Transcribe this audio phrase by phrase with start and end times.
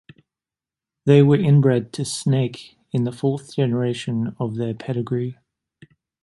[1.05, 5.37] They were inbred to Snake in the fourth generation of their pedigree.